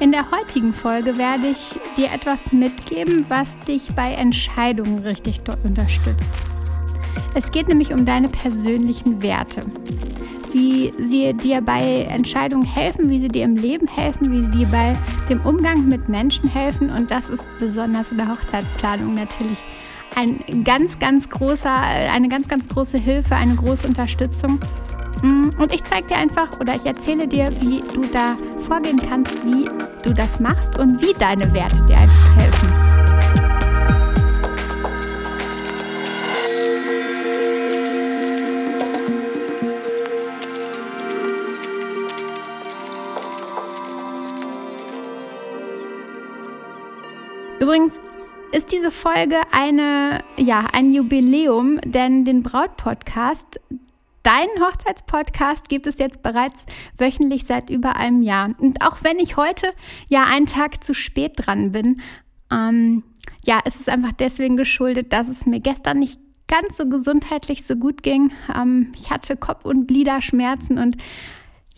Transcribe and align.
In 0.00 0.12
der 0.12 0.30
heutigen 0.30 0.72
Folge 0.72 1.18
werde 1.18 1.48
ich 1.48 1.76
dir 1.96 2.12
etwas 2.12 2.52
mitgeben, 2.52 3.26
was 3.28 3.58
dich 3.58 3.88
bei 3.96 4.12
Entscheidungen 4.12 5.00
richtig 5.00 5.40
unterstützt. 5.64 6.38
Es 7.34 7.50
geht 7.50 7.66
nämlich 7.66 7.92
um 7.92 8.04
deine 8.04 8.28
persönlichen 8.28 9.20
Werte. 9.22 9.62
Wie 10.52 10.92
sie 10.98 11.34
dir 11.34 11.60
bei 11.62 12.06
Entscheidungen 12.08 12.64
helfen, 12.64 13.10
wie 13.10 13.18
sie 13.18 13.26
dir 13.26 13.42
im 13.42 13.56
Leben 13.56 13.88
helfen, 13.88 14.30
wie 14.30 14.42
sie 14.42 14.50
dir 14.50 14.68
bei 14.68 14.96
dem 15.28 15.40
Umgang 15.40 15.88
mit 15.88 16.08
Menschen 16.08 16.48
helfen. 16.48 16.90
Und 16.90 17.10
das 17.10 17.28
ist 17.28 17.48
besonders 17.58 18.12
in 18.12 18.18
der 18.18 18.28
Hochzeitsplanung 18.28 19.16
natürlich 19.16 19.58
ein 20.14 20.62
ganz, 20.62 21.00
ganz 21.00 21.28
großer, 21.28 21.74
eine 21.74 22.28
ganz, 22.28 22.46
ganz 22.46 22.68
große 22.68 22.98
Hilfe, 22.98 23.34
eine 23.34 23.56
große 23.56 23.86
Unterstützung. 23.86 24.60
Mm, 25.22 25.50
und 25.58 25.74
ich 25.74 25.84
zeige 25.84 26.08
dir 26.08 26.16
einfach 26.16 26.60
oder 26.60 26.74
ich 26.74 26.86
erzähle 26.86 27.26
dir, 27.26 27.50
wie 27.60 27.80
du 27.80 28.02
da 28.12 28.36
vorgehen 28.66 29.00
kannst, 29.00 29.32
wie 29.44 29.68
du 30.02 30.14
das 30.14 30.40
machst 30.40 30.78
und 30.78 31.00
wie 31.00 31.12
deine 31.14 31.52
Werte 31.52 31.82
dir 31.86 31.96
einfach 31.96 32.36
helfen. 32.36 32.88
Übrigens 47.60 48.00
ist 48.52 48.72
diese 48.72 48.90
Folge 48.90 49.36
eine, 49.52 50.20
ja, 50.38 50.64
ein 50.72 50.90
Jubiläum, 50.90 51.78
denn 51.84 52.24
den 52.24 52.42
Braut-Podcast, 52.42 53.60
Deinen 54.28 54.62
Hochzeitspodcast 54.62 55.70
gibt 55.70 55.86
es 55.86 55.96
jetzt 55.96 56.22
bereits 56.22 56.66
wöchentlich 56.98 57.46
seit 57.46 57.70
über 57.70 57.96
einem 57.96 58.20
Jahr. 58.20 58.50
Und 58.58 58.84
auch 58.84 58.98
wenn 59.00 59.18
ich 59.18 59.38
heute 59.38 59.72
ja 60.10 60.24
einen 60.30 60.44
Tag 60.44 60.84
zu 60.84 60.92
spät 60.92 61.32
dran 61.36 61.72
bin, 61.72 62.02
ähm, 62.52 63.04
ja, 63.46 63.58
es 63.64 63.76
ist 63.76 63.88
einfach 63.88 64.12
deswegen 64.12 64.58
geschuldet, 64.58 65.14
dass 65.14 65.28
es 65.28 65.46
mir 65.46 65.60
gestern 65.60 66.00
nicht 66.00 66.20
ganz 66.46 66.76
so 66.76 66.86
gesundheitlich 66.90 67.64
so 67.64 67.76
gut 67.76 68.02
ging. 68.02 68.30
Ähm, 68.54 68.92
ich 68.94 69.10
hatte 69.10 69.34
Kopf- 69.34 69.64
und 69.64 69.88
Gliederschmerzen 69.88 70.76
und 70.76 70.98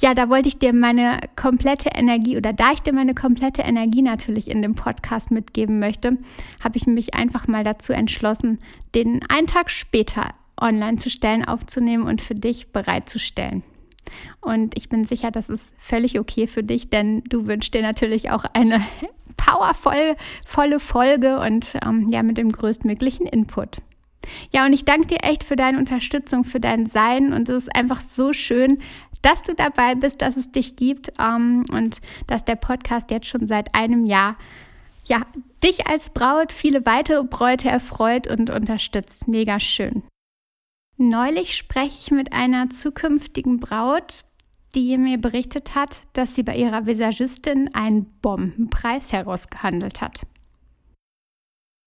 ja, 0.00 0.14
da 0.14 0.28
wollte 0.28 0.48
ich 0.48 0.58
dir 0.58 0.72
meine 0.72 1.20
komplette 1.36 1.90
Energie 1.94 2.36
oder 2.36 2.52
da 2.52 2.72
ich 2.72 2.80
dir 2.80 2.92
meine 2.92 3.14
komplette 3.14 3.62
Energie 3.62 4.02
natürlich 4.02 4.50
in 4.50 4.60
dem 4.60 4.74
Podcast 4.74 5.30
mitgeben 5.30 5.78
möchte, 5.78 6.18
habe 6.64 6.78
ich 6.78 6.88
mich 6.88 7.14
einfach 7.14 7.46
mal 7.46 7.62
dazu 7.62 7.92
entschlossen, 7.92 8.58
den 8.96 9.20
einen 9.28 9.46
Tag 9.46 9.70
später 9.70 10.30
online 10.60 10.98
zu 10.98 11.10
stellen, 11.10 11.44
aufzunehmen 11.44 12.06
und 12.06 12.20
für 12.20 12.34
dich 12.34 12.72
bereitzustellen. 12.72 13.62
Und 14.40 14.76
ich 14.76 14.88
bin 14.88 15.04
sicher, 15.04 15.30
das 15.30 15.48
ist 15.48 15.74
völlig 15.78 16.18
okay 16.18 16.46
für 16.46 16.62
dich, 16.62 16.90
denn 16.90 17.22
du 17.28 17.46
wünschst 17.46 17.74
dir 17.74 17.82
natürlich 17.82 18.30
auch 18.30 18.44
eine 18.52 18.80
powervolle 19.36 20.80
Folge 20.80 21.38
und 21.38 21.76
ähm, 21.84 22.08
ja, 22.10 22.22
mit 22.22 22.38
dem 22.38 22.52
größtmöglichen 22.52 23.26
Input. 23.26 23.78
Ja, 24.52 24.66
und 24.66 24.72
ich 24.72 24.84
danke 24.84 25.06
dir 25.08 25.22
echt 25.22 25.44
für 25.44 25.56
deine 25.56 25.78
Unterstützung, 25.78 26.44
für 26.44 26.60
dein 26.60 26.86
Sein 26.86 27.32
und 27.32 27.48
es 27.48 27.64
ist 27.64 27.76
einfach 27.76 28.00
so 28.00 28.32
schön, 28.32 28.78
dass 29.22 29.42
du 29.42 29.54
dabei 29.54 29.94
bist, 29.94 30.22
dass 30.22 30.36
es 30.36 30.50
dich 30.50 30.76
gibt 30.76 31.12
ähm, 31.18 31.64
und 31.72 32.00
dass 32.26 32.44
der 32.44 32.56
Podcast 32.56 33.10
jetzt 33.10 33.26
schon 33.26 33.46
seit 33.46 33.74
einem 33.74 34.04
Jahr 34.04 34.36
ja, 35.04 35.22
dich 35.64 35.86
als 35.86 36.10
Braut, 36.10 36.52
viele 36.52 36.86
weitere 36.86 37.24
Bräute 37.24 37.68
erfreut 37.68 38.28
und 38.28 38.50
unterstützt. 38.50 39.26
Mega 39.26 39.58
schön. 39.58 40.02
Neulich 41.02 41.56
spreche 41.56 41.96
ich 41.98 42.10
mit 42.10 42.34
einer 42.34 42.68
zukünftigen 42.68 43.58
Braut, 43.58 44.24
die 44.74 44.98
mir 44.98 45.16
berichtet 45.16 45.74
hat, 45.74 46.02
dass 46.12 46.34
sie 46.34 46.42
bei 46.42 46.54
ihrer 46.54 46.84
Visagistin 46.84 47.70
einen 47.72 48.04
Bombenpreis 48.20 49.10
herausgehandelt 49.10 50.02
hat. 50.02 50.26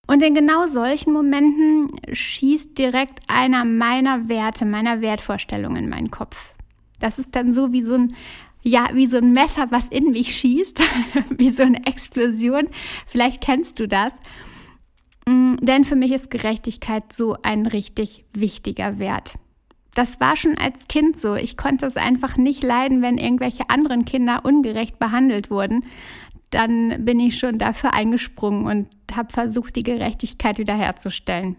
Und 0.07 0.23
in 0.23 0.33
genau 0.33 0.65
solchen 0.65 1.13
Momenten 1.13 1.89
schießt 2.11 2.75
direkt 2.75 3.19
einer 3.27 3.65
meiner 3.65 4.29
Werte, 4.29 4.65
meiner 4.65 4.99
Wertvorstellungen 5.01 5.83
in 5.83 5.89
meinen 5.89 6.09
Kopf. 6.09 6.51
Das 6.99 7.19
ist 7.19 7.35
dann 7.35 7.53
so 7.53 7.71
wie 7.71 7.83
so 7.83 7.93
ein 7.93 8.15
ja, 8.63 8.87
wie 8.93 9.05
so 9.05 9.17
ein 9.17 9.31
Messer, 9.31 9.67
was 9.69 9.89
in 9.89 10.09
mich 10.09 10.35
schießt, 10.35 10.81
wie 11.37 11.51
so 11.51 11.61
eine 11.61 11.85
Explosion. 11.85 12.67
Vielleicht 13.05 13.41
kennst 13.41 13.79
du 13.79 13.87
das. 13.87 14.13
Mm, 15.27 15.55
denn 15.61 15.85
für 15.85 15.95
mich 15.95 16.11
ist 16.11 16.31
Gerechtigkeit 16.31 17.13
so 17.13 17.37
ein 17.41 17.65
richtig 17.65 18.25
wichtiger 18.33 18.99
Wert. 18.99 19.35
Das 19.93 20.19
war 20.19 20.35
schon 20.35 20.57
als 20.57 20.87
Kind 20.87 21.19
so. 21.19 21.35
Ich 21.35 21.55
konnte 21.55 21.85
es 21.85 21.97
einfach 21.97 22.37
nicht 22.37 22.63
leiden, 22.63 23.03
wenn 23.03 23.17
irgendwelche 23.17 23.69
anderen 23.69 24.05
Kinder 24.05 24.41
ungerecht 24.43 24.97
behandelt 24.97 25.51
wurden. 25.51 25.85
Dann 26.49 27.05
bin 27.05 27.19
ich 27.19 27.37
schon 27.37 27.57
dafür 27.57 27.93
eingesprungen 27.93 28.65
und 28.65 28.87
habe 29.15 29.31
versucht, 29.31 29.75
die 29.75 29.83
Gerechtigkeit 29.83 30.57
wiederherzustellen. 30.57 31.57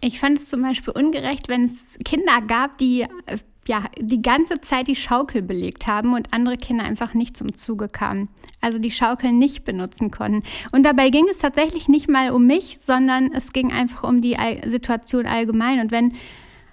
Ich 0.00 0.18
fand 0.18 0.38
es 0.38 0.48
zum 0.48 0.62
Beispiel 0.62 0.94
ungerecht, 0.94 1.48
wenn 1.48 1.64
es 1.64 1.98
Kinder 2.04 2.40
gab, 2.46 2.78
die 2.78 3.02
äh, 3.02 3.38
ja, 3.70 3.84
die 4.00 4.20
ganze 4.20 4.60
Zeit 4.60 4.88
die 4.88 4.96
Schaukel 4.96 5.42
belegt 5.42 5.86
haben 5.86 6.14
und 6.14 6.34
andere 6.34 6.56
Kinder 6.56 6.82
einfach 6.82 7.14
nicht 7.14 7.36
zum 7.36 7.54
Zuge 7.54 7.86
kamen. 7.86 8.28
Also 8.60 8.80
die 8.80 8.90
Schaukel 8.90 9.30
nicht 9.30 9.64
benutzen 9.64 10.10
konnten. 10.10 10.42
Und 10.72 10.84
dabei 10.84 11.10
ging 11.10 11.28
es 11.30 11.38
tatsächlich 11.38 11.86
nicht 11.86 12.08
mal 12.08 12.32
um 12.32 12.48
mich, 12.48 12.80
sondern 12.80 13.30
es 13.32 13.52
ging 13.52 13.70
einfach 13.70 14.02
um 14.02 14.22
die 14.22 14.36
Situation 14.66 15.24
allgemein. 15.24 15.78
Und 15.78 15.92
wenn 15.92 16.14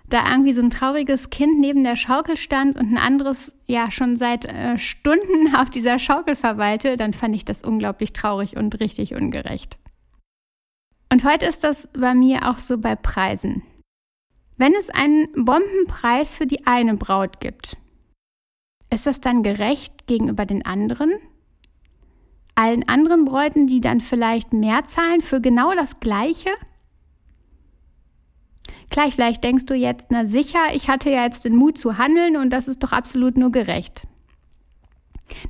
da 0.09 0.28
irgendwie 0.28 0.53
so 0.53 0.62
ein 0.63 0.72
trauriges 0.72 1.30
Kind 1.30 1.59
neben 1.59 1.84
der 1.84 1.97
Schaukel 1.97 2.35
stand 2.35 2.75
und 2.78 2.91
ein 2.91 2.97
anderes 2.97 3.53
ja 3.68 3.91
schon 3.91 4.16
seit 4.16 4.46
äh, 4.46 4.79
Stunden 4.79 5.56
auf 5.56 5.69
dieser 5.69 6.00
Schaukel 6.00 6.35
verweilte, 6.35 6.97
dann 6.97 7.14
fand 7.14 7.35
ich 7.35 7.46
das 7.46 7.62
unglaublich 7.62 8.12
traurig 8.12 8.58
und 8.58 8.79
richtig 8.79 9.14
ungerecht. 9.14 9.78
Und 11.14 11.24
heute 11.24 11.46
ist 11.46 11.64
das 11.64 11.90
bei 11.94 12.16
mir 12.16 12.50
auch 12.50 12.58
so 12.58 12.79
bei 12.79 12.96
Preisen. 12.96 13.62
Wenn 14.57 14.73
es 14.73 14.90
einen 14.90 15.28
Bombenpreis 15.34 16.35
für 16.35 16.47
die 16.47 16.66
eine 16.66 16.95
Braut 16.95 17.40
gibt, 17.40 17.78
ist 18.90 19.06
das 19.06 19.22
dann 19.22 19.44
gerecht 19.44 20.07
gegenüber 20.07 20.45
den 20.45 20.66
anderen? 20.66 21.13
Allen 22.56 22.88
anderen 22.90 23.25
Bräuten, 23.25 23.67
die 23.67 23.81
dann 23.81 24.01
vielleicht 24.01 24.53
mehr 24.53 24.85
zahlen 24.85 25.22
für 25.22 25.41
genau 25.41 25.75
das 25.75 26.00
Gleiche? 26.00 26.50
Klar, 28.90 29.12
vielleicht 29.12 29.44
denkst 29.44 29.66
du 29.66 29.75
jetzt, 29.75 30.07
na 30.09 30.28
sicher, 30.28 30.73
ich 30.73 30.90
hatte 30.90 31.12
ja 31.12 31.23
jetzt 31.23 31.46
den 31.46 31.56
Mut 31.56 31.78
zu 31.78 32.00
handeln 32.00 32.35
und 32.35 32.49
das 32.52 32.67
ist 32.67 32.82
doch 32.82 32.93
absolut 32.93 33.37
nur 33.37 33.52
gerecht. 33.52 34.08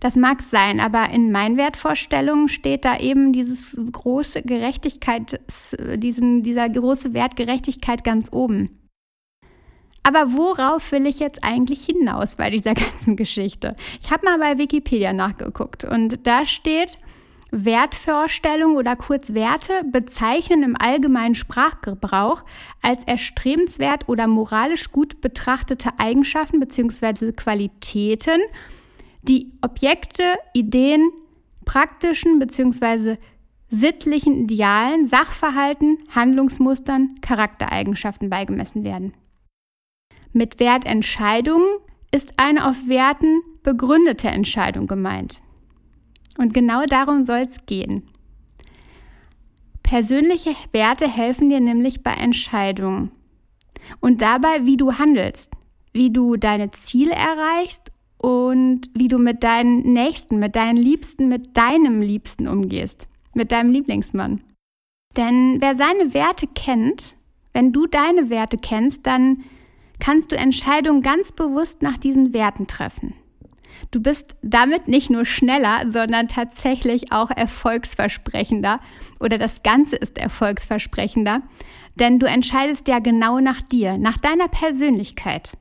Das 0.02 0.16
mag 0.16 0.42
sein, 0.42 0.82
aber 0.82 1.12
in 1.12 1.32
meinen 1.32 1.56
Wertvorstellungen 1.56 2.50
steht 2.50 2.84
da 2.84 2.98
eben 2.98 3.32
dieses 3.32 3.80
große 3.92 4.42
Gerechtigkeit, 4.42 5.40
diesen, 5.96 6.42
dieser 6.42 6.68
große 6.68 7.14
Wert 7.14 7.36
Gerechtigkeit 7.36 8.04
ganz 8.04 8.30
oben. 8.34 8.87
Aber 10.08 10.32
worauf 10.32 10.94
will 10.94 11.06
ich 11.06 11.20
jetzt 11.20 11.44
eigentlich 11.44 11.84
hinaus 11.84 12.38
bei 12.38 12.50
dieser 12.50 12.74
ganzen 12.76 13.18
Geschichte? 13.18 13.76
Ich 14.02 14.10
habe 14.10 14.24
mal 14.24 14.40
bei 14.40 14.58
Wikipedia 14.58 15.12
nachgeguckt 15.12 15.84
und 15.84 16.26
da 16.26 16.46
steht, 16.46 16.98
Wertvorstellungen 17.52 18.78
oder 18.78 18.96
kurz 18.96 19.34
Werte 19.34 19.74
bezeichnen 19.92 20.64
im 20.64 20.78
allgemeinen 20.80 21.36
Sprachgebrauch 21.36 22.44
als 22.82 23.04
erstrebenswert 23.04 24.08
oder 24.08 24.28
moralisch 24.28 24.94
gut 24.94 25.20
betrachtete 25.20 25.90
Eigenschaften 25.98 26.62
bzw. 26.62 27.34
Qualitäten, 27.34 28.40
die 29.24 29.52
Objekte, 29.62 30.24
Ideen, 30.54 31.10
praktischen 31.66 32.40
bzw. 32.40 33.18
sittlichen 33.70 34.44
Idealen, 34.44 35.04
Sachverhalten, 35.04 35.98
Handlungsmustern, 36.16 37.16
Charaktereigenschaften 37.22 38.30
beigemessen 38.30 38.86
werden. 38.86 39.14
Mit 40.38 40.60
Wertentscheidungen 40.60 41.80
ist 42.12 42.34
eine 42.38 42.70
auf 42.70 42.88
Werten 42.88 43.42
begründete 43.64 44.28
Entscheidung 44.28 44.86
gemeint. 44.86 45.42
Und 46.38 46.54
genau 46.54 46.86
darum 46.86 47.24
soll 47.24 47.40
es 47.40 47.66
gehen. 47.66 48.04
Persönliche 49.82 50.52
Werte 50.74 51.08
helfen 51.08 51.50
dir 51.50 51.60
nämlich 51.60 52.04
bei 52.04 52.12
Entscheidungen 52.12 53.10
und 54.00 54.22
dabei, 54.22 54.64
wie 54.64 54.78
du 54.78 55.00
handelst, 55.00 55.54
wie 55.92 56.12
du 56.12 56.36
deine 56.36 56.70
Ziele 56.70 57.14
erreichst 57.14 57.92
und 58.20 58.92
wie 58.94 59.08
du 59.08 59.18
mit 59.18 59.44
deinen 59.44 59.92
Nächsten, 59.92 60.38
mit 60.38 60.56
deinen 60.56 60.78
Liebsten, 60.78 61.30
mit 61.30 61.58
deinem 61.58 62.00
Liebsten 62.00 62.48
umgehst. 62.48 63.08
mit 63.34 63.52
deinem 63.52 63.72
Lieblingsmann. 63.72 64.42
Denn 65.16 65.62
wer 65.62 65.76
seine 65.76 66.14
Werte 66.14 66.46
kennt, 66.46 67.16
wenn 67.54 67.72
du 67.74 67.88
deine 67.88 68.30
Werte 68.30 68.58
kennst, 68.58 69.08
dann 69.08 69.44
kannst 70.00 70.32
du 70.32 70.38
Entscheidungen 70.38 71.02
ganz 71.02 71.32
bewusst 71.32 71.82
nach 71.82 71.98
diesen 71.98 72.34
Werten 72.34 72.68
treffen. 72.68 73.14
Du 73.92 74.02
bist 74.02 74.36
damit 74.42 74.88
nicht 74.88 75.10
nur 75.10 75.26
schneller, 75.26 75.90
sondern 75.90 76.28
tatsächlich 76.28 77.12
auch 77.12 77.30
erfolgsversprechender 77.30 78.80
oder 79.20 79.38
das 79.38 79.64
Ganze 79.64 79.96
ist 79.96 80.18
erfolgsversprechender, 80.18 81.42
denn 81.96 82.20
du 82.20 82.28
entscheidest 82.28 82.88
ja 82.88 83.00
genau 83.00 83.40
nach 83.40 83.62
dir, 83.62 83.98
nach 83.98 84.18
deiner 84.18 84.48
Persönlichkeit. 84.48 85.58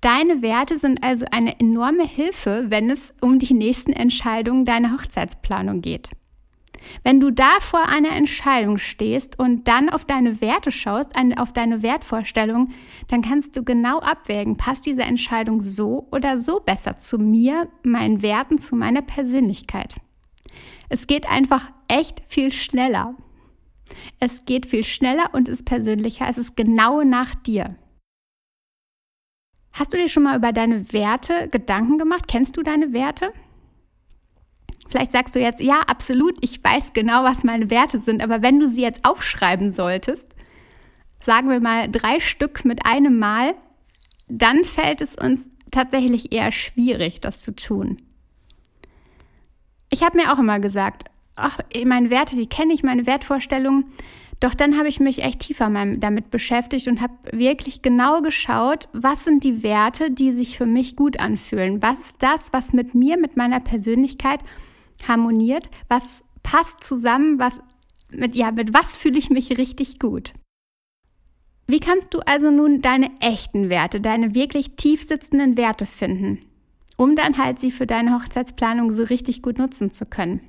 Deine 0.00 0.42
Werte 0.42 0.78
sind 0.78 1.02
also 1.02 1.26
eine 1.30 1.58
enorme 1.58 2.06
Hilfe, 2.06 2.66
wenn 2.68 2.90
es 2.90 3.14
um 3.20 3.38
die 3.38 3.54
nächsten 3.54 3.92
Entscheidungen 3.92 4.64
deiner 4.64 4.92
Hochzeitsplanung 4.92 5.80
geht. 5.80 6.10
Wenn 7.02 7.20
du 7.20 7.30
da 7.30 7.60
vor 7.60 7.86
einer 7.88 8.10
Entscheidung 8.10 8.78
stehst 8.78 9.38
und 9.38 9.68
dann 9.68 9.88
auf 9.88 10.04
deine 10.04 10.40
Werte 10.40 10.70
schaust, 10.70 11.12
auf 11.38 11.52
deine 11.52 11.82
Wertvorstellung, 11.82 12.70
dann 13.08 13.22
kannst 13.22 13.56
du 13.56 13.64
genau 13.64 14.00
abwägen, 14.00 14.56
passt 14.56 14.86
diese 14.86 15.02
Entscheidung 15.02 15.60
so 15.60 16.08
oder 16.10 16.38
so 16.38 16.60
besser 16.60 16.98
zu 16.98 17.18
mir, 17.18 17.68
meinen 17.82 18.22
Werten, 18.22 18.58
zu 18.58 18.76
meiner 18.76 19.02
Persönlichkeit. 19.02 19.96
Es 20.88 21.06
geht 21.06 21.28
einfach 21.28 21.70
echt 21.88 22.22
viel 22.28 22.52
schneller. 22.52 23.14
Es 24.20 24.44
geht 24.44 24.66
viel 24.66 24.84
schneller 24.84 25.30
und 25.32 25.48
ist 25.48 25.64
persönlicher. 25.64 26.26
Es 26.28 26.38
ist 26.38 26.56
genau 26.56 27.02
nach 27.02 27.34
dir. 27.34 27.76
Hast 29.72 29.92
du 29.92 29.98
dir 29.98 30.08
schon 30.08 30.22
mal 30.22 30.38
über 30.38 30.52
deine 30.52 30.92
Werte 30.92 31.48
Gedanken 31.48 31.98
gemacht? 31.98 32.28
Kennst 32.28 32.56
du 32.56 32.62
deine 32.62 32.92
Werte? 32.92 33.32
Vielleicht 34.88 35.12
sagst 35.12 35.34
du 35.34 35.40
jetzt, 35.40 35.60
ja, 35.60 35.80
absolut, 35.80 36.36
ich 36.40 36.62
weiß 36.62 36.92
genau, 36.92 37.24
was 37.24 37.44
meine 37.44 37.70
Werte 37.70 38.00
sind, 38.00 38.22
aber 38.22 38.42
wenn 38.42 38.60
du 38.60 38.68
sie 38.68 38.82
jetzt 38.82 39.04
aufschreiben 39.04 39.72
solltest, 39.72 40.26
sagen 41.20 41.50
wir 41.50 41.60
mal 41.60 41.90
drei 41.90 42.20
Stück 42.20 42.64
mit 42.64 42.86
einem 42.86 43.18
Mal, 43.18 43.54
dann 44.28 44.64
fällt 44.64 45.00
es 45.02 45.16
uns 45.16 45.44
tatsächlich 45.70 46.32
eher 46.32 46.52
schwierig, 46.52 47.20
das 47.20 47.42
zu 47.42 47.54
tun. 47.54 47.96
Ich 49.90 50.02
habe 50.02 50.16
mir 50.16 50.32
auch 50.32 50.38
immer 50.38 50.60
gesagt, 50.60 51.04
ach, 51.36 51.58
meine 51.84 52.10
Werte, 52.10 52.36
die 52.36 52.48
kenne 52.48 52.72
ich, 52.72 52.82
meine 52.82 53.06
Wertvorstellungen. 53.06 53.84
Doch 54.40 54.54
dann 54.54 54.76
habe 54.76 54.88
ich 54.88 55.00
mich 55.00 55.22
echt 55.22 55.40
tiefer 55.40 55.70
damit 55.96 56.30
beschäftigt 56.30 56.88
und 56.88 57.00
habe 57.00 57.14
wirklich 57.32 57.80
genau 57.80 58.20
geschaut, 58.20 58.88
was 58.92 59.24
sind 59.24 59.44
die 59.44 59.62
Werte, 59.62 60.10
die 60.10 60.32
sich 60.32 60.58
für 60.58 60.66
mich 60.66 60.94
gut 60.94 61.18
anfühlen? 61.20 61.82
Was 61.82 61.98
ist 62.00 62.16
das, 62.18 62.52
was 62.52 62.72
mit 62.72 62.94
mir, 62.94 63.18
mit 63.18 63.36
meiner 63.36 63.60
Persönlichkeit 63.60 64.40
harmoniert, 65.06 65.68
was 65.88 66.24
passt 66.42 66.84
zusammen, 66.84 67.38
was 67.38 67.60
mit, 68.10 68.36
ja, 68.36 68.52
mit 68.52 68.72
was 68.72 68.96
fühle 68.96 69.18
ich 69.18 69.30
mich 69.30 69.58
richtig 69.58 69.98
gut. 69.98 70.32
Wie 71.66 71.80
kannst 71.80 72.14
du 72.14 72.20
also 72.20 72.50
nun 72.50 72.80
deine 72.80 73.10
echten 73.20 73.68
Werte, 73.68 74.00
deine 74.00 74.34
wirklich 74.34 74.76
tief 74.76 75.02
sitzenden 75.02 75.56
Werte 75.56 75.84
finden, 75.84 76.38
um 76.96 77.16
dann 77.16 77.38
halt 77.38 77.60
sie 77.60 77.72
für 77.72 77.86
deine 77.86 78.14
Hochzeitsplanung 78.14 78.92
so 78.92 79.02
richtig 79.02 79.42
gut 79.42 79.58
nutzen 79.58 79.90
zu 79.90 80.06
können? 80.06 80.40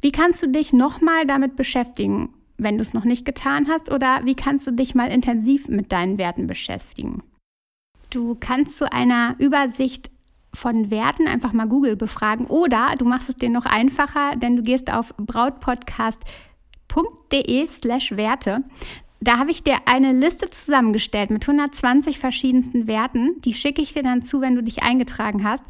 Wie 0.00 0.12
kannst 0.12 0.42
du 0.42 0.48
dich 0.48 0.72
nochmal 0.72 1.26
damit 1.26 1.56
beschäftigen, 1.56 2.28
wenn 2.56 2.76
du 2.76 2.82
es 2.82 2.94
noch 2.94 3.04
nicht 3.04 3.24
getan 3.24 3.68
hast, 3.68 3.90
oder 3.90 4.20
wie 4.24 4.36
kannst 4.36 4.66
du 4.66 4.70
dich 4.70 4.94
mal 4.94 5.10
intensiv 5.10 5.66
mit 5.66 5.90
deinen 5.90 6.18
Werten 6.18 6.46
beschäftigen? 6.46 7.22
Du 8.10 8.36
kannst 8.38 8.76
zu 8.76 8.92
einer 8.92 9.34
Übersicht 9.38 10.10
von 10.54 10.90
Werten 10.90 11.28
einfach 11.28 11.52
mal 11.52 11.68
Google 11.68 11.96
befragen 11.96 12.46
oder 12.46 12.94
du 12.96 13.04
machst 13.04 13.28
es 13.28 13.36
dir 13.36 13.50
noch 13.50 13.66
einfacher, 13.66 14.36
denn 14.36 14.56
du 14.56 14.62
gehst 14.62 14.90
auf 14.92 15.14
brautpodcast.de 15.18 17.68
slash 17.68 18.16
Werte. 18.16 18.64
Da 19.20 19.38
habe 19.38 19.50
ich 19.50 19.62
dir 19.62 19.76
eine 19.86 20.12
Liste 20.12 20.50
zusammengestellt 20.50 21.30
mit 21.30 21.44
120 21.44 22.18
verschiedensten 22.18 22.86
Werten. 22.86 23.40
Die 23.40 23.54
schicke 23.54 23.80
ich 23.80 23.94
dir 23.94 24.02
dann 24.02 24.22
zu, 24.22 24.40
wenn 24.40 24.54
du 24.54 24.62
dich 24.62 24.82
eingetragen 24.82 25.44
hast. 25.44 25.64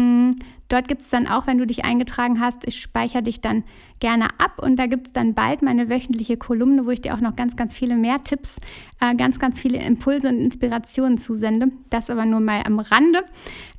Mm, 0.00 0.30
Dort 0.68 0.86
gibt 0.86 1.00
es 1.00 1.08
dann 1.08 1.26
auch, 1.26 1.46
wenn 1.46 1.56
du 1.56 1.66
dich 1.66 1.84
eingetragen 1.86 2.40
hast, 2.40 2.66
ich 2.66 2.80
speichere 2.80 3.22
dich 3.22 3.40
dann 3.40 3.64
gerne 4.00 4.26
ab 4.38 4.58
und 4.58 4.76
da 4.76 4.86
gibt 4.86 5.06
es 5.06 5.12
dann 5.12 5.34
bald 5.34 5.62
meine 5.62 5.88
wöchentliche 5.88 6.36
Kolumne, 6.36 6.84
wo 6.84 6.90
ich 6.90 7.00
dir 7.00 7.14
auch 7.14 7.20
noch 7.20 7.36
ganz, 7.36 7.56
ganz 7.56 7.74
viele 7.74 7.96
mehr 7.96 8.22
Tipps, 8.22 8.58
äh, 9.00 9.14
ganz, 9.14 9.38
ganz 9.38 9.58
viele 9.58 9.78
Impulse 9.78 10.28
und 10.28 10.38
Inspirationen 10.38 11.16
zusende. 11.16 11.68
Das 11.88 12.10
aber 12.10 12.26
nur 12.26 12.40
mal 12.40 12.62
am 12.66 12.80
Rande. 12.80 13.24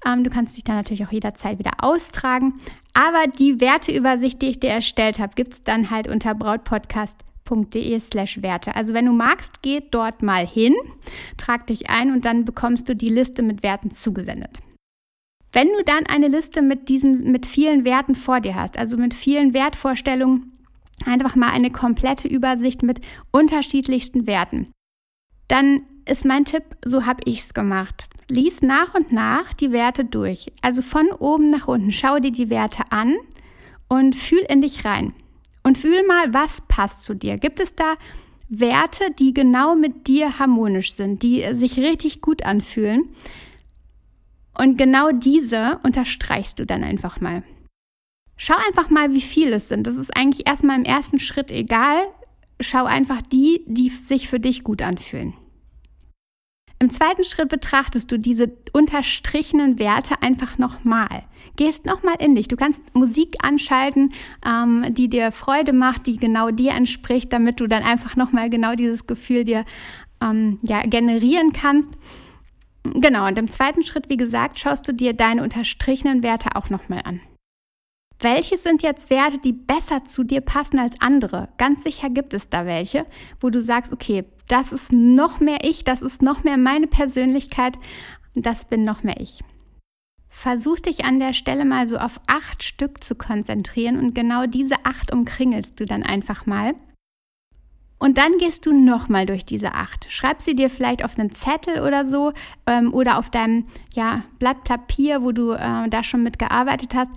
Ähm, 0.03 0.23
du 0.23 0.31
kannst 0.31 0.57
dich 0.57 0.63
dann 0.63 0.77
natürlich 0.77 1.05
auch 1.05 1.11
jederzeit 1.11 1.59
wieder 1.59 1.73
austragen. 1.81 2.55
Aber 2.93 3.31
die 3.37 3.61
Werteübersicht, 3.61 4.41
die 4.41 4.47
ich 4.47 4.59
dir 4.59 4.71
erstellt 4.71 5.19
habe, 5.19 5.35
gibt 5.35 5.53
es 5.53 5.63
dann 5.63 5.91
halt 5.91 6.07
unter 6.07 6.33
brautpodcast.de 6.33 7.99
slash 7.99 8.41
Werte. 8.41 8.75
Also 8.75 8.95
wenn 8.95 9.05
du 9.05 9.13
magst, 9.13 9.61
geh 9.61 9.83
dort 9.91 10.23
mal 10.23 10.45
hin, 10.45 10.73
trag 11.37 11.67
dich 11.67 11.91
ein 11.91 12.11
und 12.11 12.25
dann 12.25 12.45
bekommst 12.45 12.89
du 12.89 12.95
die 12.95 13.09
Liste 13.09 13.43
mit 13.43 13.61
Werten 13.61 13.91
zugesendet. 13.91 14.59
Wenn 15.59 15.73
du 15.73 15.83
dann 15.83 16.05
eine 16.05 16.29
Liste 16.29 16.61
mit 16.61 16.87
diesen, 16.87 17.33
mit 17.33 17.45
vielen 17.45 17.83
Werten 17.83 18.15
vor 18.15 18.39
dir 18.39 18.55
hast, 18.55 18.79
also 18.79 18.95
mit 18.95 19.13
vielen 19.13 19.53
Wertvorstellungen, 19.53 20.53
einfach 21.05 21.35
mal 21.35 21.49
eine 21.49 21.69
komplette 21.69 22.29
Übersicht 22.29 22.81
mit 22.81 23.01
unterschiedlichsten 23.31 24.25
Werten, 24.25 24.71
dann 25.49 25.81
ist 26.05 26.23
mein 26.23 26.45
Tipp, 26.45 26.63
so 26.85 27.05
habe 27.05 27.23
ich 27.25 27.41
es 27.41 27.53
gemacht. 27.53 28.07
Lies 28.29 28.61
nach 28.61 28.95
und 28.95 29.11
nach 29.11 29.51
die 29.51 29.73
Werte 29.73 30.05
durch. 30.05 30.45
Also 30.61 30.81
von 30.81 31.11
oben 31.11 31.47
nach 31.49 31.67
unten. 31.67 31.91
Schau 31.91 32.19
dir 32.19 32.31
die 32.31 32.49
Werte 32.49 32.83
an 32.91 33.17
und 33.89 34.15
fühl 34.15 34.45
in 34.47 34.61
dich 34.61 34.85
rein. 34.85 35.13
Und 35.63 35.77
fühl 35.77 36.07
mal, 36.07 36.33
was 36.33 36.61
passt 36.69 37.03
zu 37.03 37.15
dir. 37.15 37.37
Gibt 37.37 37.59
es 37.59 37.75
da 37.75 37.95
Werte, 38.47 39.11
die 39.11 39.33
genau 39.33 39.75
mit 39.75 40.07
dir 40.07 40.39
harmonisch 40.39 40.93
sind, 40.93 41.21
die 41.21 41.45
sich 41.51 41.77
richtig 41.77 42.21
gut 42.21 42.45
anfühlen? 42.45 43.09
Und 44.57 44.77
genau 44.77 45.11
diese 45.11 45.79
unterstreichst 45.83 46.59
du 46.59 46.65
dann 46.65 46.83
einfach 46.83 47.21
mal. 47.21 47.43
Schau 48.35 48.55
einfach 48.67 48.89
mal, 48.89 49.13
wie 49.13 49.21
viele 49.21 49.55
es 49.55 49.67
sind. 49.67 49.85
Das 49.85 49.95
ist 49.95 50.15
eigentlich 50.15 50.47
erstmal 50.47 50.77
im 50.77 50.85
ersten 50.85 51.19
Schritt 51.19 51.51
egal. 51.51 52.07
Schau 52.61 52.85
einfach 52.85 53.21
die, 53.21 53.63
die 53.67 53.89
sich 53.89 54.27
für 54.27 54.39
dich 54.39 54.63
gut 54.63 54.81
anfühlen. 54.81 55.33
Im 56.81 56.89
zweiten 56.89 57.25
Schritt 57.25 57.49
betrachtest 57.49 58.09
du 58.09 58.17
diese 58.17 58.53
unterstrichenen 58.71 59.79
Werte 59.79 60.21
einfach 60.21 60.57
nochmal. 60.57 61.23
Gehst 61.57 61.85
nochmal 61.85 62.15
in 62.19 62.35
dich. 62.35 62.47
Du 62.47 62.55
kannst 62.55 62.81
Musik 62.95 63.35
anschalten, 63.43 64.13
ähm, 64.45 64.85
die 64.93 65.09
dir 65.09 65.33
Freude 65.33 65.73
macht, 65.73 66.07
die 66.07 66.15
genau 66.15 66.51
dir 66.51 66.71
entspricht, 66.71 67.33
damit 67.33 67.59
du 67.59 67.67
dann 67.67 67.83
einfach 67.83 68.15
nochmal 68.15 68.49
genau 68.49 68.75
dieses 68.75 69.07
Gefühl 69.07 69.43
dir 69.43 69.65
ähm, 70.23 70.59
ja, 70.61 70.81
generieren 70.83 71.51
kannst. 71.51 71.89
Genau, 72.95 73.27
und 73.27 73.37
im 73.37 73.49
zweiten 73.49 73.83
Schritt, 73.83 74.09
wie 74.09 74.17
gesagt, 74.17 74.59
schaust 74.59 74.87
du 74.87 74.93
dir 74.93 75.13
deine 75.13 75.43
unterstrichenen 75.43 76.23
Werte 76.23 76.55
auch 76.55 76.69
nochmal 76.69 77.01
an. 77.03 77.21
Welche 78.21 78.57
sind 78.57 78.81
jetzt 78.81 79.09
Werte, 79.09 79.37
die 79.37 79.53
besser 79.53 80.03
zu 80.03 80.23
dir 80.23 80.41
passen 80.41 80.77
als 80.77 80.99
andere? 80.99 81.49
Ganz 81.57 81.83
sicher 81.83 82.09
gibt 82.09 82.33
es 82.33 82.49
da 82.49 82.65
welche, 82.65 83.05
wo 83.39 83.49
du 83.49 83.61
sagst, 83.61 83.93
okay, 83.93 84.25
das 84.49 84.73
ist 84.73 84.91
noch 84.91 85.39
mehr 85.39 85.59
ich, 85.61 85.85
das 85.85 86.01
ist 86.01 86.21
noch 86.21 86.43
mehr 86.43 86.57
meine 86.57 86.87
Persönlichkeit, 86.87 87.77
das 88.35 88.65
bin 88.65 88.83
noch 88.83 89.03
mehr 89.03 89.21
ich. 89.21 89.41
Versuch 90.27 90.79
dich 90.79 91.05
an 91.05 91.19
der 91.19 91.33
Stelle 91.33 91.63
mal 91.63 91.87
so 91.87 91.97
auf 91.97 92.19
acht 92.27 92.63
Stück 92.63 93.03
zu 93.03 93.15
konzentrieren 93.15 93.97
und 93.97 94.13
genau 94.13 94.47
diese 94.47 94.75
acht 94.83 95.13
umkringelst 95.13 95.79
du 95.79 95.85
dann 95.85 96.03
einfach 96.03 96.45
mal 96.45 96.75
und 97.99 98.17
dann 98.17 98.37
gehst 98.37 98.65
du 98.65 98.73
nochmal 98.73 99.25
durch 99.25 99.45
diese 99.45 99.73
acht. 99.73 100.07
Schreib 100.09 100.41
sie 100.41 100.55
dir 100.55 100.69
vielleicht 100.69 101.03
auf 101.03 101.19
einen 101.19 101.31
Zettel 101.31 101.81
oder 101.81 102.05
so 102.05 102.31
ähm, 102.65 102.93
oder 102.93 103.17
auf 103.17 103.29
deinem 103.29 103.65
ja, 103.93 104.23
Blatt 104.39 104.63
Papier, 104.63 105.21
wo 105.21 105.33
du 105.33 105.51
äh, 105.51 105.89
da 105.89 106.01
schon 106.01 106.23
mitgearbeitet 106.23 106.95
hast. 106.95 107.11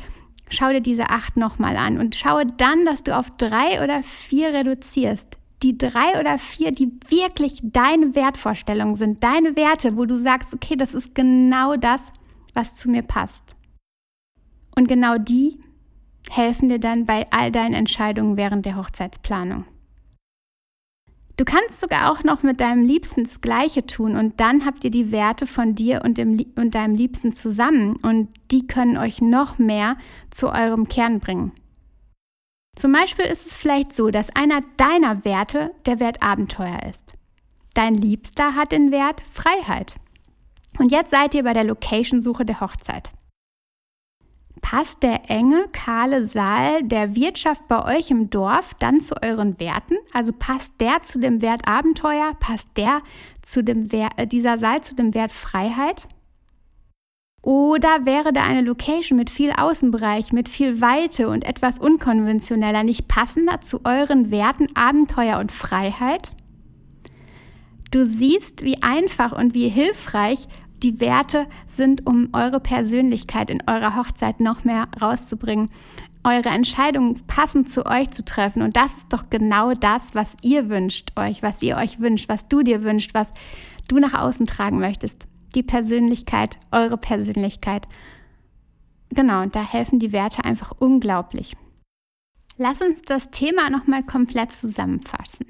Schau 0.50 0.70
dir 0.70 0.80
diese 0.80 1.08
acht 1.08 1.36
nochmal 1.36 1.76
an 1.76 1.98
und 1.98 2.16
schaue 2.16 2.44
dann, 2.58 2.84
dass 2.84 3.04
du 3.04 3.16
auf 3.16 3.30
drei 3.38 3.82
oder 3.82 4.02
vier 4.02 4.52
reduzierst. 4.52 5.38
Die 5.62 5.78
drei 5.78 6.18
oder 6.18 6.40
vier, 6.40 6.72
die 6.72 6.90
wirklich 7.08 7.60
deine 7.62 8.16
Wertvorstellungen 8.16 8.96
sind, 8.96 9.22
deine 9.22 9.54
Werte, 9.54 9.96
wo 9.96 10.04
du 10.04 10.18
sagst, 10.18 10.52
okay, 10.52 10.74
das 10.76 10.92
ist 10.92 11.14
genau 11.14 11.76
das, 11.76 12.10
was 12.54 12.74
zu 12.74 12.90
mir 12.90 13.02
passt. 13.02 13.54
Und 14.74 14.88
genau 14.88 15.16
die 15.16 15.60
helfen 16.28 16.68
dir 16.68 16.80
dann 16.80 17.06
bei 17.06 17.30
all 17.30 17.52
deinen 17.52 17.74
Entscheidungen 17.74 18.36
während 18.36 18.66
der 18.66 18.76
Hochzeitsplanung. 18.76 19.64
Du 21.36 21.44
kannst 21.44 21.80
sogar 21.80 22.12
auch 22.12 22.24
noch 22.24 22.42
mit 22.42 22.60
deinem 22.60 22.84
Liebsten 22.84 23.24
das 23.24 23.40
Gleiche 23.40 23.86
tun 23.86 24.16
und 24.16 24.38
dann 24.38 24.66
habt 24.66 24.84
ihr 24.84 24.90
die 24.90 25.10
Werte 25.10 25.46
von 25.46 25.74
dir 25.74 26.02
und, 26.04 26.18
dem, 26.18 26.38
und 26.56 26.74
deinem 26.74 26.94
Liebsten 26.94 27.32
zusammen 27.32 27.96
und 27.96 28.28
die 28.50 28.66
können 28.66 28.98
euch 28.98 29.22
noch 29.22 29.58
mehr 29.58 29.96
zu 30.30 30.48
eurem 30.48 30.88
Kern 30.88 31.20
bringen. 31.20 31.52
Zum 32.76 32.92
Beispiel 32.92 33.26
ist 33.26 33.46
es 33.46 33.56
vielleicht 33.56 33.94
so, 33.94 34.10
dass 34.10 34.34
einer 34.34 34.62
deiner 34.76 35.24
Werte 35.24 35.72
der 35.86 36.00
Wert 36.00 36.22
Abenteuer 36.22 36.78
ist. 36.88 37.16
Dein 37.74 37.94
Liebster 37.94 38.54
hat 38.54 38.72
den 38.72 38.90
Wert 38.90 39.22
Freiheit. 39.32 39.96
Und 40.78 40.90
jetzt 40.90 41.10
seid 41.10 41.34
ihr 41.34 41.44
bei 41.44 41.52
der 41.52 41.64
Location-Suche 41.64 42.44
der 42.44 42.60
Hochzeit. 42.60 43.12
Passt 44.62 45.02
der 45.02 45.28
enge, 45.28 45.68
kahle 45.72 46.26
Saal 46.26 46.82
der 46.84 47.14
Wirtschaft 47.14 47.68
bei 47.68 47.98
euch 47.98 48.10
im 48.10 48.30
Dorf 48.30 48.72
dann 48.78 49.00
zu 49.00 49.14
euren 49.20 49.60
Werten? 49.60 49.96
Also 50.14 50.32
passt 50.32 50.80
der 50.80 51.02
zu 51.02 51.20
dem 51.20 51.42
Wert 51.42 51.68
Abenteuer? 51.68 52.32
Passt 52.40 52.68
der 52.76 53.02
zu 53.42 53.62
dem 53.62 53.92
Wert, 53.92 54.12
äh, 54.16 54.26
dieser 54.26 54.56
Saal 54.56 54.80
zu 54.80 54.94
dem 54.94 55.12
Wert 55.12 55.32
Freiheit? 55.32 56.08
Oder 57.42 58.06
wäre 58.06 58.32
da 58.32 58.44
eine 58.44 58.62
Location 58.62 59.18
mit 59.18 59.28
viel 59.28 59.50
Außenbereich, 59.50 60.32
mit 60.32 60.48
viel 60.48 60.80
Weite 60.80 61.28
und 61.28 61.44
etwas 61.44 61.80
unkonventioneller 61.80 62.84
nicht 62.84 63.08
passender 63.08 63.60
zu 63.60 63.80
euren 63.84 64.30
Werten 64.30 64.68
Abenteuer 64.76 65.38
und 65.40 65.50
Freiheit? 65.50 66.30
Du 67.90 68.06
siehst, 68.06 68.62
wie 68.62 68.80
einfach 68.82 69.32
und 69.32 69.54
wie 69.54 69.68
hilfreich 69.68 70.46
die 70.82 71.00
Werte 71.00 71.46
sind, 71.68 72.06
um 72.06 72.28
eure 72.32 72.60
Persönlichkeit 72.60 73.50
in 73.50 73.62
eurer 73.66 73.96
Hochzeit 73.96 74.40
noch 74.40 74.64
mehr 74.64 74.88
rauszubringen, 75.00 75.70
eure 76.24 76.50
Entscheidungen 76.50 77.26
passend 77.26 77.70
zu 77.70 77.86
euch 77.86 78.10
zu 78.10 78.24
treffen. 78.24 78.62
Und 78.62 78.76
das 78.76 78.98
ist 78.98 79.12
doch 79.12 79.30
genau 79.30 79.72
das, 79.72 80.14
was 80.14 80.36
ihr 80.42 80.68
wünscht 80.68 81.12
euch, 81.16 81.42
was 81.42 81.62
ihr 81.62 81.76
euch 81.76 82.00
wünscht, 82.00 82.28
was 82.28 82.48
du 82.48 82.62
dir 82.62 82.82
wünscht, 82.82 83.14
was 83.14 83.32
du 83.88 83.98
nach 83.98 84.14
außen 84.14 84.46
tragen 84.46 84.78
möchtest. 84.78 85.26
Die 85.54 85.62
Persönlichkeit, 85.62 86.58
eure 86.70 86.96
Persönlichkeit. 86.96 87.88
Genau, 89.10 89.42
und 89.42 89.56
da 89.56 89.62
helfen 89.62 89.98
die 89.98 90.12
Werte 90.12 90.44
einfach 90.44 90.72
unglaublich. 90.78 91.56
Lass 92.56 92.80
uns 92.80 93.02
das 93.02 93.30
Thema 93.30 93.70
nochmal 93.70 94.02
komplett 94.02 94.52
zusammenfassen. 94.52 95.46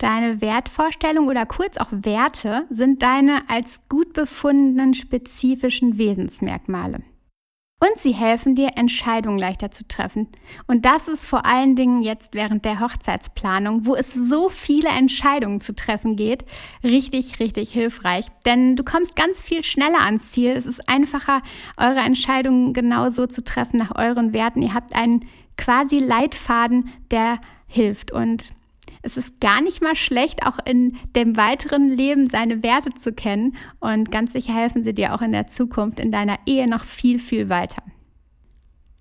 Deine 0.00 0.40
Wertvorstellung 0.40 1.28
oder 1.28 1.44
kurz 1.44 1.76
auch 1.76 1.88
Werte 1.90 2.64
sind 2.70 3.02
deine 3.02 3.42
als 3.50 3.82
gut 3.90 4.14
befundenen 4.14 4.94
spezifischen 4.94 5.98
Wesensmerkmale. 5.98 7.02
Und 7.80 7.98
sie 7.98 8.12
helfen 8.12 8.54
dir, 8.54 8.70
Entscheidungen 8.76 9.38
leichter 9.38 9.70
zu 9.70 9.86
treffen. 9.86 10.28
Und 10.66 10.86
das 10.86 11.06
ist 11.06 11.26
vor 11.26 11.44
allen 11.44 11.76
Dingen 11.76 12.00
jetzt 12.00 12.34
während 12.34 12.64
der 12.64 12.80
Hochzeitsplanung, 12.80 13.84
wo 13.84 13.94
es 13.94 14.14
so 14.14 14.48
viele 14.48 14.88
Entscheidungen 14.88 15.60
zu 15.60 15.74
treffen 15.74 16.16
geht, 16.16 16.46
richtig, 16.82 17.38
richtig 17.38 17.70
hilfreich. 17.70 18.26
Denn 18.46 18.76
du 18.76 18.84
kommst 18.84 19.16
ganz 19.16 19.42
viel 19.42 19.62
schneller 19.62 20.00
ans 20.00 20.30
Ziel. 20.30 20.52
Es 20.52 20.64
ist 20.64 20.88
einfacher, 20.88 21.42
eure 21.76 22.00
Entscheidungen 22.00 22.72
genau 22.72 23.10
so 23.10 23.26
zu 23.26 23.44
treffen 23.44 23.76
nach 23.76 23.94
euren 23.96 24.32
Werten. 24.32 24.62
Ihr 24.62 24.72
habt 24.72 24.94
einen 24.94 25.26
quasi 25.58 25.98
Leitfaden, 25.98 26.88
der 27.10 27.38
hilft. 27.66 28.12
Und 28.12 28.52
es 29.02 29.16
ist 29.16 29.40
gar 29.40 29.62
nicht 29.62 29.82
mal 29.82 29.96
schlecht, 29.96 30.46
auch 30.46 30.58
in 30.64 30.96
dem 31.16 31.36
weiteren 31.36 31.88
Leben 31.88 32.26
seine 32.26 32.62
Werte 32.62 32.90
zu 32.90 33.12
kennen 33.12 33.56
und 33.78 34.10
ganz 34.10 34.32
sicher 34.32 34.54
helfen 34.54 34.82
sie 34.82 34.94
dir 34.94 35.14
auch 35.14 35.22
in 35.22 35.32
der 35.32 35.46
Zukunft 35.46 36.00
in 36.00 36.12
deiner 36.12 36.38
Ehe 36.46 36.68
noch 36.68 36.84
viel, 36.84 37.18
viel 37.18 37.48
weiter. 37.48 37.82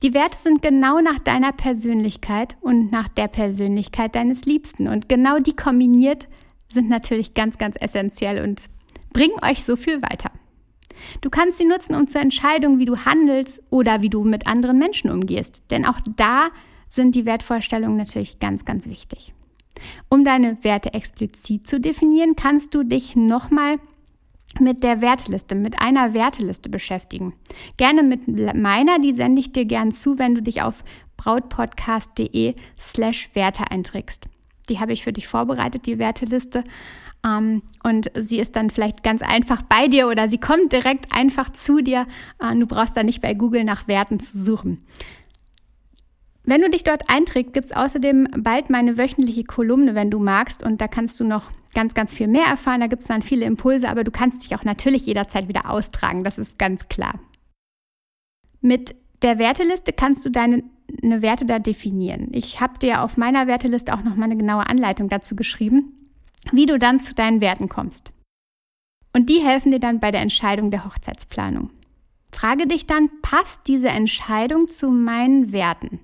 Die 0.01 0.13
Werte 0.13 0.37
sind 0.41 0.61
genau 0.61 1.01
nach 1.01 1.19
deiner 1.19 1.51
Persönlichkeit 1.51 2.55
und 2.61 2.91
nach 2.91 3.09
der 3.09 3.27
Persönlichkeit 3.27 4.15
deines 4.15 4.45
Liebsten 4.45 4.87
und 4.87 5.09
genau 5.09 5.39
die 5.39 5.55
kombiniert 5.55 6.27
sind 6.71 6.87
natürlich 6.87 7.33
ganz, 7.33 7.57
ganz 7.57 7.75
essentiell 7.79 8.41
und 8.43 8.69
bringen 9.11 9.35
euch 9.43 9.63
so 9.63 9.75
viel 9.75 10.01
weiter. 10.01 10.31
Du 11.21 11.29
kannst 11.29 11.57
sie 11.57 11.65
nutzen, 11.65 11.95
um 11.95 12.07
zur 12.07 12.21
Entscheidung, 12.21 12.79
wie 12.79 12.85
du 12.85 12.97
handelst 12.97 13.61
oder 13.69 14.01
wie 14.01 14.09
du 14.09 14.23
mit 14.23 14.47
anderen 14.47 14.77
Menschen 14.77 15.09
umgehst, 15.09 15.63
denn 15.71 15.85
auch 15.85 15.99
da 16.15 16.49
sind 16.87 17.15
die 17.15 17.25
Wertvorstellungen 17.25 17.97
natürlich 17.97 18.39
ganz, 18.39 18.65
ganz 18.65 18.87
wichtig. 18.87 19.33
Um 20.09 20.23
deine 20.23 20.63
Werte 20.63 20.93
explizit 20.93 21.67
zu 21.67 21.79
definieren, 21.79 22.35
kannst 22.35 22.73
du 22.73 22.83
dich 22.83 23.15
nochmal 23.15 23.77
mit 24.59 24.83
der 24.83 25.01
Werteliste, 25.01 25.55
mit 25.55 25.79
einer 25.79 26.13
Werteliste 26.13 26.69
beschäftigen. 26.69 27.33
Gerne 27.77 28.03
mit 28.03 28.27
meiner, 28.55 28.99
die 28.99 29.13
sende 29.13 29.41
ich 29.41 29.51
dir 29.51 29.65
gern 29.65 29.91
zu, 29.91 30.17
wenn 30.17 30.35
du 30.35 30.41
dich 30.41 30.61
auf 30.61 30.83
brautpodcast.de 31.17 32.55
slash 32.79 33.29
Werte 33.33 33.69
einträgst. 33.69 34.25
Die 34.69 34.79
habe 34.79 34.93
ich 34.93 35.03
für 35.03 35.13
dich 35.13 35.27
vorbereitet, 35.27 35.85
die 35.85 35.99
Werteliste. 35.99 36.63
Um, 37.21 37.31
ähm, 37.31 37.61
und 37.83 38.11
sie 38.17 38.39
ist 38.39 38.55
dann 38.55 38.69
vielleicht 38.69 39.03
ganz 39.03 39.21
einfach 39.21 39.61
bei 39.61 39.89
dir 39.89 40.07
oder 40.07 40.29
sie 40.29 40.37
kommt 40.37 40.71
direkt 40.71 41.13
einfach 41.13 41.49
zu 41.49 41.81
dir. 41.81 42.07
Uh, 42.41 42.57
du 42.57 42.65
brauchst 42.65 42.95
dann 42.95 43.07
nicht 43.07 43.21
bei 43.21 43.33
Google 43.33 43.65
nach 43.65 43.89
Werten 43.89 44.21
zu 44.21 44.41
suchen. 44.41 44.85
Wenn 46.49 46.61
du 46.61 46.69
dich 46.71 46.83
dort 46.83 47.11
einträgst, 47.11 47.53
gibt 47.53 47.67
es 47.67 47.71
außerdem 47.71 48.27
bald 48.39 48.71
meine 48.71 48.97
wöchentliche 48.97 49.43
Kolumne, 49.43 49.93
wenn 49.93 50.09
du 50.09 50.17
magst. 50.17 50.63
Und 50.63 50.81
da 50.81 50.87
kannst 50.87 51.19
du 51.19 51.23
noch 51.23 51.51
ganz, 51.75 51.93
ganz 51.93 52.15
viel 52.15 52.27
mehr 52.27 52.45
erfahren. 52.45 52.81
Da 52.81 52.87
gibt 52.87 53.03
es 53.03 53.07
dann 53.07 53.21
viele 53.21 53.45
Impulse, 53.45 53.87
aber 53.87 54.03
du 54.03 54.09
kannst 54.09 54.43
dich 54.43 54.55
auch 54.55 54.63
natürlich 54.63 55.05
jederzeit 55.05 55.47
wieder 55.47 55.69
austragen. 55.69 56.23
Das 56.23 56.39
ist 56.39 56.57
ganz 56.57 56.89
klar. 56.89 57.19
Mit 58.61 58.95
der 59.21 59.37
Werteliste 59.37 59.93
kannst 59.93 60.25
du 60.25 60.31
deine 60.31 60.63
eine 61.03 61.21
Werte 61.21 61.45
da 61.45 61.59
definieren. 61.59 62.29
Ich 62.31 62.59
habe 62.59 62.79
dir 62.79 63.03
auf 63.03 63.15
meiner 63.15 63.45
Werteliste 63.45 63.93
auch 63.93 64.01
noch 64.01 64.15
mal 64.15 64.25
eine 64.25 64.37
genaue 64.37 64.65
Anleitung 64.65 65.07
dazu 65.07 65.35
geschrieben, 65.35 66.09
wie 66.51 66.65
du 66.65 66.79
dann 66.79 66.99
zu 66.99 67.13
deinen 67.13 67.41
Werten 67.41 67.69
kommst. 67.69 68.11
Und 69.13 69.29
die 69.29 69.41
helfen 69.45 69.71
dir 69.71 69.79
dann 69.79 69.99
bei 69.99 70.09
der 70.09 70.21
Entscheidung 70.21 70.71
der 70.71 70.85
Hochzeitsplanung. 70.85 71.69
Frage 72.31 72.65
dich 72.65 72.87
dann, 72.87 73.11
passt 73.21 73.67
diese 73.67 73.89
Entscheidung 73.89 74.67
zu 74.67 74.89
meinen 74.89 75.51
Werten? 75.51 75.99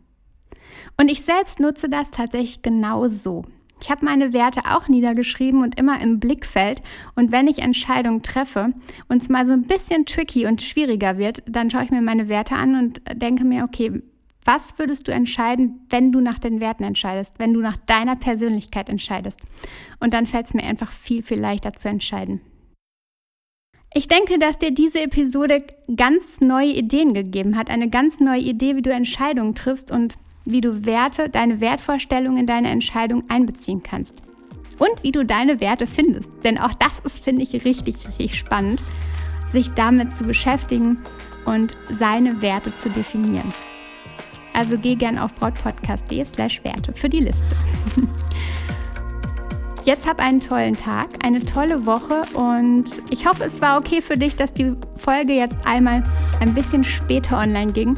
Und 0.97 1.11
ich 1.11 1.21
selbst 1.21 1.59
nutze 1.59 1.89
das 1.89 2.11
tatsächlich 2.11 2.61
genau 2.61 3.07
so. 3.07 3.43
Ich 3.81 3.91
habe 3.91 4.05
meine 4.05 4.33
Werte 4.33 4.61
auch 4.65 4.87
niedergeschrieben 4.87 5.61
und 5.61 5.77
immer 5.77 6.01
im 6.01 6.19
Blickfeld. 6.19 6.81
Und 7.15 7.31
wenn 7.31 7.47
ich 7.47 7.59
Entscheidungen 7.59 8.21
treffe 8.21 8.73
und 9.09 9.21
es 9.21 9.29
mal 9.29 9.45
so 9.45 9.53
ein 9.53 9.63
bisschen 9.63 10.05
tricky 10.05 10.45
und 10.45 10.61
schwieriger 10.61 11.17
wird, 11.17 11.43
dann 11.45 11.69
schaue 11.69 11.83
ich 11.83 11.91
mir 11.91 12.01
meine 12.01 12.29
Werte 12.29 12.55
an 12.55 12.75
und 12.75 13.01
denke 13.13 13.43
mir, 13.43 13.63
okay, 13.63 14.01
was 14.45 14.77
würdest 14.77 15.07
du 15.07 15.11
entscheiden, 15.11 15.85
wenn 15.89 16.11
du 16.11 16.21
nach 16.21 16.39
den 16.39 16.59
Werten 16.59 16.83
entscheidest, 16.83 17.39
wenn 17.39 17.53
du 17.53 17.59
nach 17.59 17.77
deiner 17.77 18.15
Persönlichkeit 18.15 18.89
entscheidest? 18.89 19.41
Und 19.99 20.13
dann 20.13 20.27
fällt 20.27 20.45
es 20.45 20.53
mir 20.53 20.63
einfach 20.63 20.91
viel, 20.91 21.23
viel 21.23 21.39
leichter 21.39 21.73
zu 21.73 21.89
entscheiden. 21.89 22.41
Ich 23.93 24.07
denke, 24.07 24.37
dass 24.39 24.59
dir 24.59 24.71
diese 24.71 25.01
Episode 25.01 25.63
ganz 25.95 26.41
neue 26.41 26.73
Ideen 26.73 27.13
gegeben 27.13 27.57
hat, 27.57 27.69
eine 27.69 27.89
ganz 27.89 28.19
neue 28.19 28.41
Idee, 28.41 28.75
wie 28.75 28.81
du 28.81 28.91
Entscheidungen 28.91 29.55
triffst 29.55 29.91
und 29.91 30.17
wie 30.45 30.61
du 30.61 30.85
Werte, 30.85 31.29
deine 31.29 31.59
Wertvorstellungen 31.59 32.39
in 32.39 32.45
deine 32.45 32.69
Entscheidung 32.69 33.23
einbeziehen 33.29 33.83
kannst. 33.83 34.21
Und 34.77 35.03
wie 35.03 35.11
du 35.11 35.25
deine 35.25 35.59
Werte 35.59 35.87
findest. 35.87 36.29
Denn 36.43 36.57
auch 36.57 36.73
das 36.73 36.99
ist, 36.99 37.23
finde 37.23 37.43
ich, 37.43 37.65
richtig, 37.65 38.07
richtig 38.07 38.37
spannend, 38.37 38.83
sich 39.51 39.69
damit 39.71 40.15
zu 40.15 40.25
beschäftigen 40.25 40.99
und 41.45 41.77
seine 41.85 42.41
Werte 42.41 42.75
zu 42.75 42.89
definieren. 42.89 43.53
Also 44.53 44.77
geh 44.77 44.95
gern 44.95 45.17
auf 45.17 45.33
brautpodcast.de 45.35 46.25
slash 46.25 46.63
Werte 46.63 46.93
für 46.93 47.09
die 47.09 47.19
Liste. 47.19 47.55
Jetzt 49.83 50.07
hab 50.07 50.19
einen 50.19 50.39
tollen 50.39 50.75
Tag, 50.75 51.09
eine 51.23 51.45
tolle 51.45 51.85
Woche 51.85 52.23
und 52.33 52.85
ich 53.11 53.27
hoffe, 53.27 53.43
es 53.43 53.61
war 53.61 53.77
okay 53.77 54.01
für 54.01 54.17
dich, 54.17 54.35
dass 54.35 54.51
die 54.51 54.73
Folge 54.95 55.33
jetzt 55.33 55.57
einmal 55.63 56.01
ein 56.39 56.55
bisschen 56.55 56.83
später 56.83 57.37
online 57.37 57.71
ging. 57.71 57.95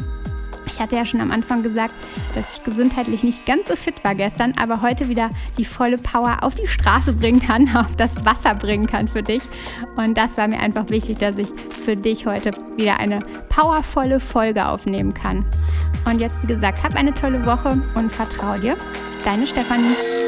Ich 0.68 0.80
hatte 0.80 0.96
ja 0.96 1.06
schon 1.06 1.22
am 1.22 1.32
Anfang 1.32 1.62
gesagt, 1.62 1.96
dass 2.36 2.58
ich 2.58 2.64
gesundheitlich 2.64 3.24
nicht 3.24 3.46
ganz 3.46 3.68
so 3.68 3.76
fit 3.76 4.04
war 4.04 4.16
gestern, 4.16 4.54
aber 4.58 4.82
heute 4.82 5.10
wieder 5.10 5.30
die 5.58 5.66
volle 5.66 5.98
Power 5.98 6.40
auf 6.42 6.56
die 6.56 6.68
Straße 6.68 7.14
bringen 7.14 7.42
kann, 7.42 7.68
auf 7.76 7.96
das 7.96 8.26
Wasser 8.26 8.54
bringen 8.56 8.88
kann 8.88 9.08
für 9.08 9.24
dich. 9.24 9.44
Und 9.96 10.18
das 10.18 10.38
war 10.38 10.48
mir 10.48 10.60
einfach 10.60 10.90
wichtig, 10.90 11.18
dass 11.18 11.38
ich 11.38 11.48
für 11.84 11.96
dich 11.96 12.26
heute 12.26 12.52
wieder 12.76 13.00
eine 13.00 13.20
powervolle 13.50 14.20
Folge 14.20 14.68
aufnehmen 14.68 15.14
kann. 15.14 15.46
Und 16.06 16.22
jetzt, 16.22 16.42
wie 16.44 16.48
gesagt, 16.48 16.84
hab 16.84 16.96
eine 16.96 17.14
tolle 17.14 17.46
Woche 17.46 17.82
und 17.96 18.12
vertraue 18.12 18.60
dir. 18.60 18.78
Deine 19.24 19.48
Stefanie. 19.48 20.27